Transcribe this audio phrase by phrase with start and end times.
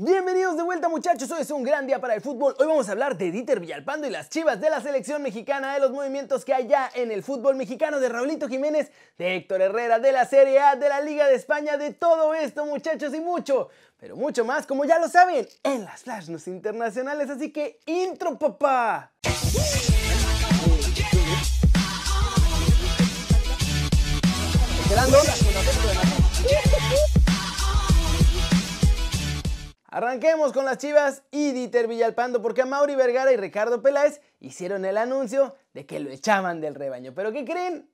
[0.00, 2.54] Bienvenidos de vuelta muchachos, hoy es un gran día para el fútbol.
[2.60, 5.80] Hoy vamos a hablar de Dieter Villalpando y las chivas de la selección mexicana, de
[5.80, 9.98] los movimientos que hay ya en el fútbol mexicano, de Raulito Jiménez, de Héctor Herrera,
[9.98, 13.70] de la Serie A, de la Liga de España, de todo esto muchachos y mucho,
[13.98, 17.28] pero mucho más, como ya lo saben, en las Flash News internacionales.
[17.28, 19.10] Así que, intro papá.
[29.90, 34.84] Arranquemos con las chivas y Dieter Villalpando porque a Mauri Vergara y Ricardo Peláez hicieron
[34.84, 37.14] el anuncio de que lo echaban del rebaño.
[37.14, 37.88] ¿Pero qué creen?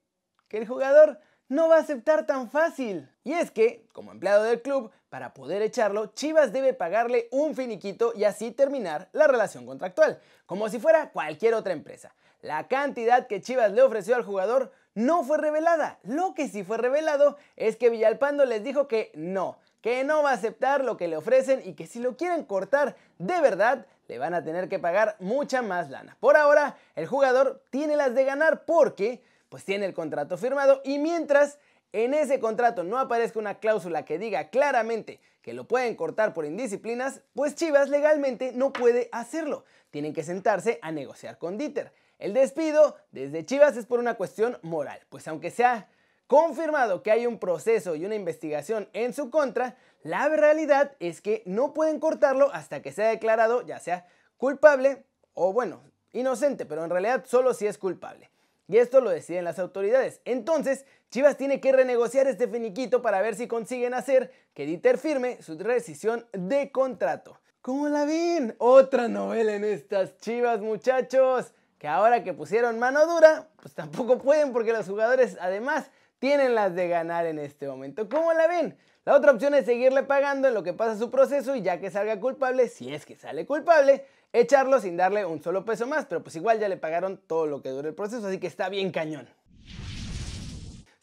[0.48, 3.08] Que el jugador no va a aceptar tan fácil.
[3.22, 8.12] Y es que, como empleado del club, para poder echarlo, Chivas debe pagarle un finiquito
[8.16, 12.12] y así terminar la relación contractual, como si fuera cualquier otra empresa.
[12.42, 16.00] La cantidad que Chivas le ofreció al jugador no fue revelada.
[16.02, 20.30] Lo que sí fue revelado es que Villalpando les dijo que no, que no va
[20.30, 24.16] a aceptar lo que le ofrecen y que si lo quieren cortar de verdad, le
[24.16, 26.16] van a tener que pagar mucha más lana.
[26.20, 30.98] Por ahora, el jugador tiene las de ganar porque pues tiene el contrato firmado y
[30.98, 31.58] mientras
[31.92, 36.46] en ese contrato no aparezca una cláusula que diga claramente que lo pueden cortar por
[36.46, 39.66] indisciplinas, pues Chivas legalmente no puede hacerlo.
[39.90, 41.92] Tienen que sentarse a negociar con Dieter.
[42.18, 45.88] El despido desde Chivas es por una cuestión moral, pues aunque sea
[46.34, 51.44] confirmado que hay un proceso y una investigación en su contra, la realidad es que
[51.46, 55.80] no pueden cortarlo hasta que sea declarado ya sea culpable o bueno,
[56.12, 58.32] inocente, pero en realidad solo si es culpable.
[58.66, 60.22] Y esto lo deciden las autoridades.
[60.24, 65.40] Entonces, Chivas tiene que renegociar este finiquito para ver si consiguen hacer que Dieter firme
[65.40, 67.38] su rescisión de contrato.
[67.60, 68.56] ¿Cómo la ven?
[68.58, 71.52] Otra novela en estas Chivas, muchachos.
[71.78, 75.90] Que ahora que pusieron mano dura, pues tampoco pueden porque los jugadores además
[76.24, 78.08] tienen las de ganar en este momento.
[78.08, 78.78] ¿Cómo la ven?
[79.04, 81.90] La otra opción es seguirle pagando en lo que pasa su proceso y ya que
[81.90, 86.22] salga culpable, si es que sale culpable, echarlo sin darle un solo peso más, pero
[86.22, 88.90] pues igual ya le pagaron todo lo que dure el proceso, así que está bien
[88.90, 89.28] cañón.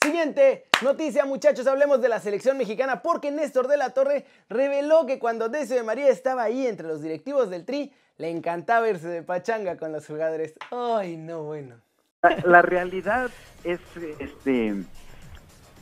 [0.02, 5.20] Siguiente noticia, muchachos, hablemos de la selección mexicana porque Néstor de la Torre reveló que
[5.20, 9.22] cuando Decio de María estaba ahí entre los directivos del Tri, le encantaba irse de
[9.22, 10.56] pachanga con los jugadores.
[10.72, 11.80] Ay, no, bueno.
[12.24, 13.30] La, la realidad
[13.64, 13.80] es
[14.20, 14.84] este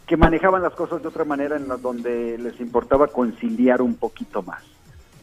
[0.10, 4.64] que manejaban las cosas de otra manera en donde les importaba conciliar un poquito más.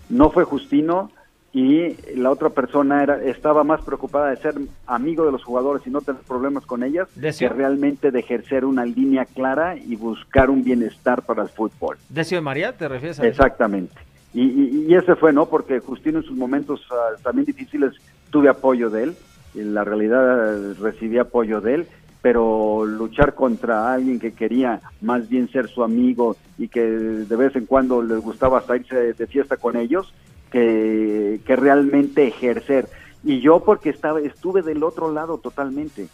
[0.09, 1.11] No fue Justino
[1.53, 4.55] y la otra persona era, estaba más preocupada de ser
[4.87, 8.85] amigo de los jugadores y no tener problemas con ellas que realmente de ejercer una
[8.85, 11.97] línea clara y buscar un bienestar para el fútbol.
[12.09, 13.97] ¿Decio de María te refieres a Exactamente.
[14.35, 15.47] Y, ese fue, ¿no?
[15.47, 17.93] Porque Justino en sus momentos ah, también difíciles
[18.31, 19.17] tuve apoyo de él,
[19.57, 21.89] en la realidad recibí apoyo de él
[22.23, 27.55] pero luchar contra alguien que quería más bien ser su amigo y que de vez
[27.57, 30.13] en cuando les gustaba hasta irse de, fiesta con ellos,
[30.51, 32.89] que, que, realmente ejercer.
[33.23, 36.09] Y yo porque estaba, estuve del otro lado totalmente,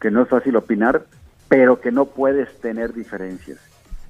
[0.00, 1.06] que no es fácil opinar,
[1.48, 3.58] pero que no puedes tener diferencias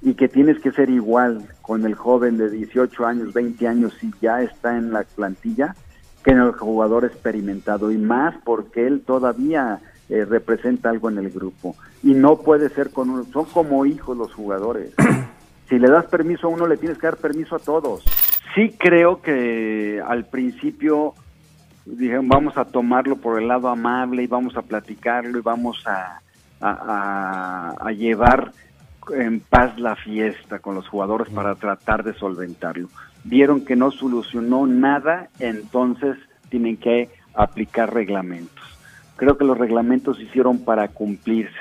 [0.01, 4.11] y que tienes que ser igual con el joven de 18 años, 20 años, si
[4.21, 5.75] ya está en la plantilla,
[6.23, 11.29] que en el jugador experimentado y más porque él todavía eh, representa algo en el
[11.29, 11.75] grupo.
[12.01, 14.93] Y no puede ser con uno, son como hijos los jugadores.
[15.69, 18.03] si le das permiso a uno, le tienes que dar permiso a todos.
[18.55, 21.13] Sí creo que al principio
[21.85, 26.21] dijeron, vamos a tomarlo por el lado amable y vamos a platicarlo y vamos a,
[26.61, 28.51] a, a llevar
[29.13, 32.87] en paz la fiesta con los jugadores para tratar de solventarlo.
[33.25, 36.17] Vieron que no solucionó nada, entonces
[36.49, 38.76] tienen que aplicar reglamentos
[39.17, 41.53] creo que los reglamentos se hicieron para cumplirse.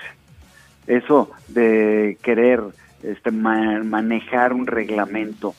[0.86, 2.62] Eso de querer
[3.02, 5.54] este, manejar un reglamento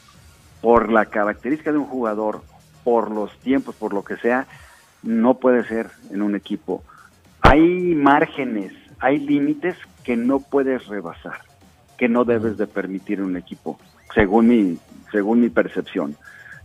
[0.61, 2.41] por la característica de un jugador,
[2.83, 4.47] por los tiempos, por lo que sea,
[5.03, 6.83] no puede ser en un equipo.
[7.41, 11.41] Hay márgenes, hay límites que no puedes rebasar,
[11.97, 13.79] que no debes de permitir en un equipo,
[14.13, 14.77] según mi,
[15.11, 16.15] según mi percepción.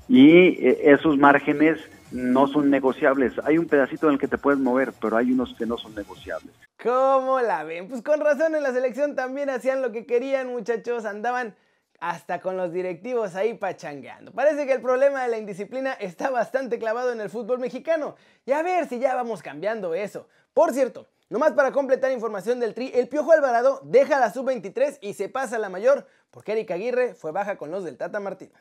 [0.09, 1.78] Y eh, esos márgenes
[2.12, 3.34] no son negociables.
[3.44, 5.94] Hay un pedacito en el que te puedes mover, pero hay unos que no son
[5.94, 6.53] negociables.
[6.82, 7.88] ¿Cómo la ven?
[7.88, 11.04] Pues con razón en la selección también hacían lo que querían, muchachos.
[11.04, 11.54] Andaban
[12.00, 14.32] hasta con los directivos ahí pachangueando.
[14.32, 18.16] Parece que el problema de la indisciplina está bastante clavado en el fútbol mexicano.
[18.44, 20.26] Y a ver si ya vamos cambiando eso.
[20.53, 25.14] Por cierto, nomás para completar información del Tri, el Piojo Alvarado deja la sub-23 y
[25.14, 28.53] se pasa a la mayor porque Erika Aguirre fue baja con los del Tata Martino.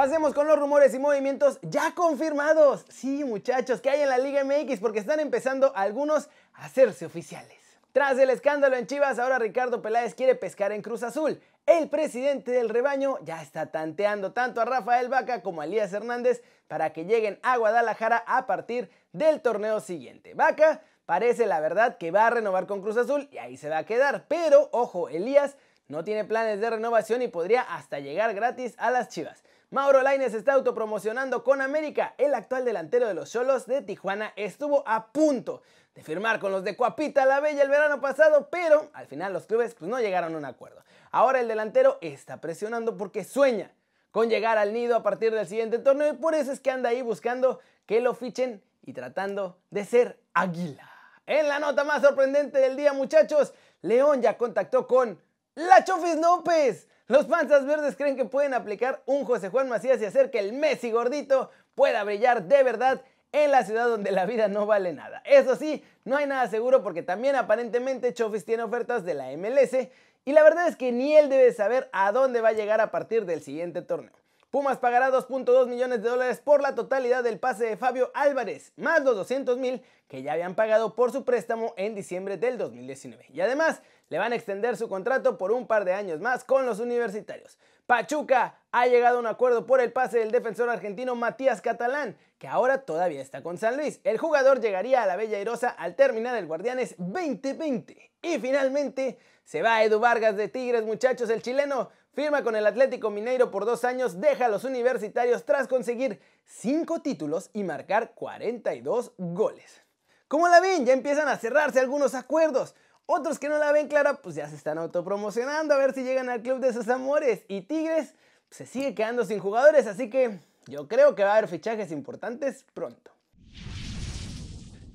[0.00, 2.86] Pasemos con los rumores y movimientos ya confirmados.
[2.88, 7.58] Sí, muchachos, que hay en la Liga MX porque están empezando algunos a hacerse oficiales.
[7.92, 11.38] Tras el escándalo en Chivas, ahora Ricardo Peláez quiere pescar en Cruz Azul.
[11.66, 16.42] el presidente del rebaño ya está tanteando tanto a Rafael Vaca como a Elías Hernández
[16.66, 20.32] para que lleguen a Guadalajara a partir del torneo siguiente.
[20.32, 23.76] Vaca parece la verdad que va a renovar con Cruz Azul y ahí se va
[23.76, 25.58] a quedar, pero ojo, Elías
[25.90, 29.42] no tiene planes de renovación y podría hasta llegar gratis a las Chivas.
[29.70, 32.14] Mauro Laines está autopromocionando con América.
[32.16, 35.62] El actual delantero de los Cholos de Tijuana estuvo a punto
[35.96, 39.46] de firmar con los de Cuapita la Bella el verano pasado, pero al final los
[39.46, 40.80] clubes pues, no llegaron a un acuerdo.
[41.10, 43.72] Ahora el delantero está presionando porque sueña
[44.12, 46.90] con llegar al nido a partir del siguiente torneo y por eso es que anda
[46.90, 50.88] ahí buscando que lo fichen y tratando de ser águila.
[51.26, 55.20] En la nota más sorprendente del día, muchachos, León ya contactó con
[55.54, 56.88] la Chofis López.
[57.06, 60.52] Los panzas verdes creen que pueden aplicar un José Juan Macías y hacer que el
[60.52, 63.02] Messi gordito pueda brillar de verdad
[63.32, 65.22] en la ciudad donde la vida no vale nada.
[65.24, 69.88] Eso sí, no hay nada seguro porque también aparentemente Chofis tiene ofertas de la MLS
[70.24, 72.90] y la verdad es que ni él debe saber a dónde va a llegar a
[72.90, 74.12] partir del siguiente torneo.
[74.50, 79.02] Pumas pagará 2.2 millones de dólares por la totalidad del pase de Fabio Álvarez, más
[79.04, 83.26] los 200 mil que ya habían pagado por su préstamo en diciembre del 2019.
[83.32, 83.80] Y además,
[84.10, 87.58] le van a extender su contrato por un par de años más con los universitarios.
[87.86, 92.46] Pachuca ha llegado a un acuerdo por el pase del defensor argentino Matías Catalán, que
[92.46, 94.00] ahora todavía está con San Luis.
[94.04, 98.12] El jugador llegaría a la Bella Irosa al terminar el Guardianes 2020.
[98.22, 103.10] Y finalmente se va Edu Vargas de Tigres, muchachos, el chileno firma con el Atlético
[103.10, 109.12] Mineiro por dos años, deja a los universitarios tras conseguir cinco títulos y marcar 42
[109.16, 109.82] goles.
[110.28, 112.74] Como la ven, ya empiezan a cerrarse algunos acuerdos.
[113.12, 116.28] Otros que no la ven clara, pues ya se están autopromocionando a ver si llegan
[116.28, 117.42] al club de sus amores.
[117.48, 118.14] Y Tigres
[118.50, 122.64] se sigue quedando sin jugadores, así que yo creo que va a haber fichajes importantes
[122.72, 123.10] pronto.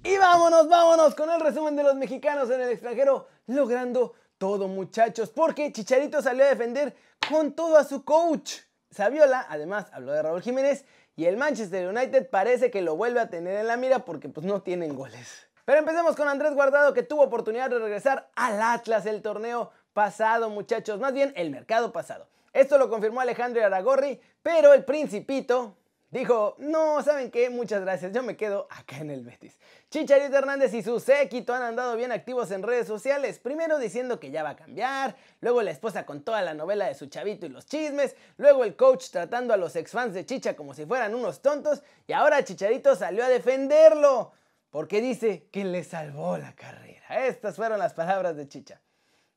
[0.01, 5.29] Y vámonos, vámonos con el resumen de los mexicanos en el extranjero, logrando todo muchachos,
[5.29, 6.95] porque Chicharito salió a defender
[7.29, 8.59] con todo a su coach.
[8.91, 10.85] Saviola además habló de Raúl Jiménez
[11.17, 14.45] y el Manchester United parece que lo vuelve a tener en la mira porque pues
[14.45, 15.49] no tienen goles.
[15.65, 20.49] Pero empecemos con Andrés Guardado que tuvo oportunidad de regresar al Atlas el torneo pasado
[20.49, 22.27] muchachos, más bien el mercado pasado.
[22.53, 25.75] Esto lo confirmó Alejandro Aragorri, pero el principito
[26.15, 27.49] Dijo, no, ¿saben qué?
[27.49, 29.59] Muchas gracias, yo me quedo acá en el Betis.
[29.89, 34.31] Chicharito Hernández y su séquito han andado bien activos en redes sociales, primero diciendo que
[34.31, 37.49] ya va a cambiar, luego la esposa con toda la novela de su chavito y
[37.49, 41.41] los chismes, luego el coach tratando a los ex-fans de Chicha como si fueran unos
[41.41, 44.31] tontos, y ahora Chicharito salió a defenderlo,
[44.75, 47.27] porque dice que le salvó la carrera.
[47.27, 48.81] Estas fueron las palabras de Chicha.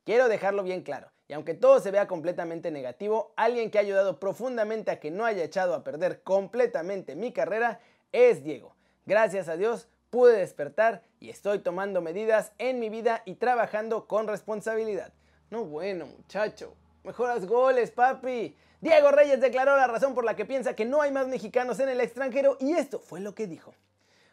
[0.03, 1.13] Quiero dejarlo bien claro.
[1.29, 5.25] Y aunque todo se vea completamente negativo, alguien que ha ayudado profundamente a que no
[5.25, 7.79] haya echado a perder completamente mi carrera
[8.11, 8.75] es Diego.
[9.07, 14.27] Gracias a Dios pude despertar y estoy tomando medidas en mi vida y trabajando con
[14.27, 15.13] responsabilidad.
[15.51, 16.75] No bueno, muchacho.
[17.05, 18.57] Mejoras goles, papi.
[18.81, 21.91] Diego Reyes declaró la razón por la que piensa que no hay más mexicanos en
[21.91, 23.73] el extranjero y esto fue lo que dijo.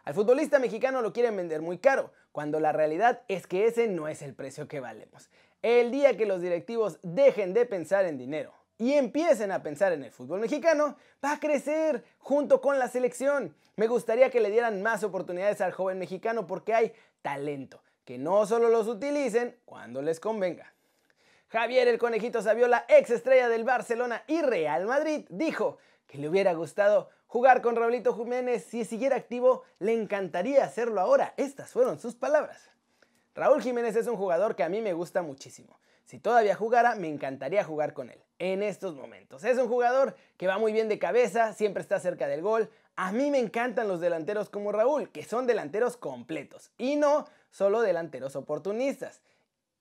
[0.06, 4.08] Al futbolista mexicano lo quieren vender muy caro, cuando la realidad es que ese no
[4.08, 5.32] es el precio que valemos.
[5.64, 10.04] El día que los directivos dejen de pensar en dinero y empiecen a pensar en
[10.04, 13.56] el fútbol mexicano, va a crecer junto con la selección.
[13.78, 16.94] Me gustaría que le dieran más oportunidades al joven mexicano porque hay
[17.24, 20.72] talento, que no solo los utilicen cuando les convenga.
[21.48, 26.54] Javier el Conejito Saviola, ex estrella del Barcelona y Real Madrid, dijo que le hubiera
[26.54, 31.34] gustado jugar con Raulito Jiménez si siguiera activo, le encantaría hacerlo ahora.
[31.36, 32.72] Estas fueron sus palabras.
[33.36, 35.78] Raúl Jiménez es un jugador que a mí me gusta muchísimo.
[36.06, 39.44] Si todavía jugara, me encantaría jugar con él en estos momentos.
[39.44, 42.70] Es un jugador que va muy bien de cabeza, siempre está cerca del gol.
[42.96, 47.82] A mí me encantan los delanteros como Raúl, que son delanteros completos y no solo
[47.82, 49.20] delanteros oportunistas.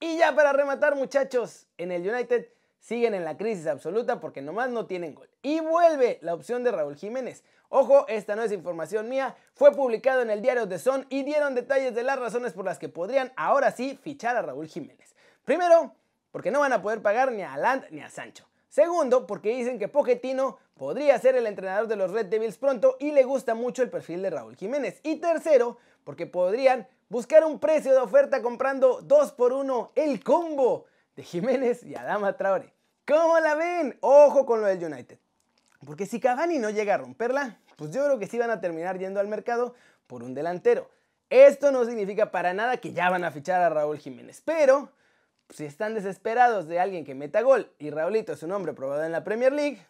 [0.01, 2.49] Y ya para rematar, muchachos, en el United
[2.85, 5.31] siguen en la crisis absoluta porque nomás no tienen gol.
[5.41, 7.43] Y vuelve la opción de Raúl Jiménez.
[7.71, 11.55] Ojo, esta no es información mía, fue publicado en el diario The Sun y dieron
[11.55, 15.17] detalles de las razones por las que podrían ahora sí fichar a Raúl Jiménez.
[15.47, 15.95] Primero,
[16.31, 18.47] porque no van a poder pagar ni a Land ni a Sancho.
[18.69, 23.13] Segundo, porque dicen que Pochettino podría ser el entrenador de los Red Devils pronto y
[23.13, 25.01] le gusta mucho el perfil de Raúl Jiménez.
[25.03, 30.85] Y tercero, porque podrían buscar un precio de oferta comprando 2 por 1 el combo
[31.17, 32.74] de Jiménez y Adama Traore.
[33.07, 33.99] ¿Cómo la ven?
[34.01, 35.19] Ojo con lo del United.
[35.85, 38.99] Porque si Cavani no llega a romperla, pues yo creo que sí van a terminar
[38.99, 39.75] yendo al mercado
[40.07, 40.91] por un delantero.
[41.29, 44.89] Esto no significa para nada que ya van a fichar a Raúl Jiménez, pero
[45.51, 49.13] si están desesperados de alguien que meta gol y Raulito es un hombre probado en
[49.13, 49.87] la Premier League,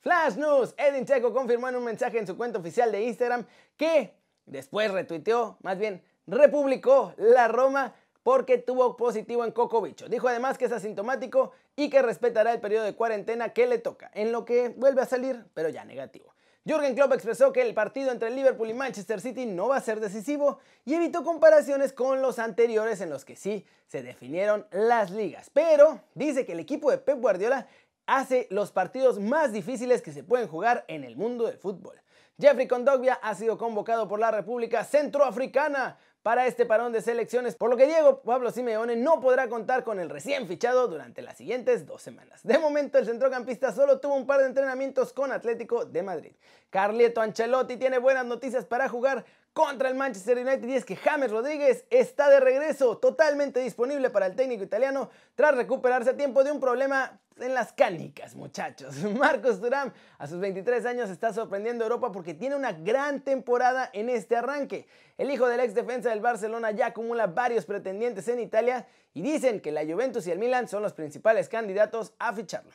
[0.00, 3.46] Flash News, Edin Checo confirmó en un mensaje en su cuenta oficial de Instagram
[3.76, 4.14] que
[4.46, 10.08] después retuiteó, más bien republicó la Roma porque tuvo positivo en Cocobicho.
[10.08, 14.10] Dijo además que es asintomático y que respetará el periodo de cuarentena que le toca,
[14.14, 16.32] en lo que vuelve a salir, pero ya negativo.
[16.64, 19.98] Jürgen Klopp expresó que el partido entre Liverpool y Manchester City no va a ser
[19.98, 25.50] decisivo y evitó comparaciones con los anteriores en los que sí se definieron las ligas.
[25.52, 27.66] Pero dice que el equipo de Pep Guardiola
[28.06, 32.00] hace los partidos más difíciles que se pueden jugar en el mundo del fútbol.
[32.40, 37.70] Jeffrey Condogbia ha sido convocado por la República Centroafricana para este parón de selecciones, por
[37.70, 41.86] lo que Diego Pablo Simeone no podrá contar con el recién fichado durante las siguientes
[41.86, 42.40] dos semanas.
[42.42, 46.32] De momento, el centrocampista solo tuvo un par de entrenamientos con Atlético de Madrid.
[46.70, 51.30] Carlieto Ancelotti tiene buenas noticias para jugar contra el Manchester United y es que James
[51.30, 56.52] Rodríguez está de regreso, totalmente disponible para el técnico italiano tras recuperarse a tiempo de
[56.52, 58.96] un problema en las cánicas, muchachos.
[59.18, 63.90] Marcos Durán a sus 23 años está sorprendiendo a Europa porque tiene una gran temporada
[63.92, 64.86] en este arranque.
[65.18, 69.60] El hijo del ex defensa del Barcelona ya acumula varios pretendientes en Italia y dicen
[69.60, 72.72] que la Juventus y el Milan son los principales candidatos a ficharlo.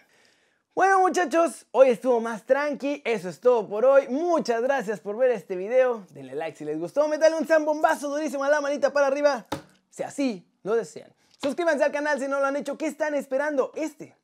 [0.76, 4.08] Bueno muchachos, hoy estuvo más tranqui, eso es todo por hoy.
[4.10, 6.06] Muchas gracias por ver este video.
[6.12, 9.48] Denle like si les gustó, métale un zambombazo durísimo a la manita para arriba,
[9.90, 11.12] si así lo desean.
[11.42, 12.78] Suscríbanse al canal si no lo han hecho.
[12.78, 13.72] ¿Qué están esperando?
[13.76, 14.16] Este,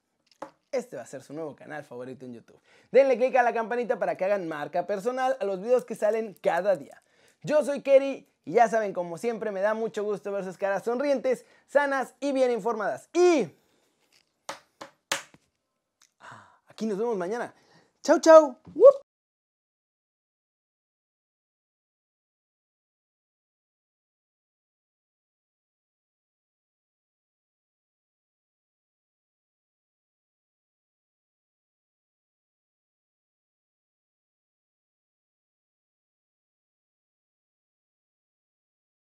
[0.73, 2.59] este va a ser su nuevo canal favorito en YouTube.
[2.91, 6.35] Denle click a la campanita para que hagan marca personal a los videos que salen
[6.41, 7.01] cada día.
[7.41, 10.83] Yo soy Kerry y ya saben, como siempre, me da mucho gusto ver sus caras
[10.83, 13.09] sonrientes, sanas y bien informadas.
[13.13, 13.49] Y
[16.73, 17.53] Aquí nos vemos mañana.
[18.01, 18.57] Chau, chau.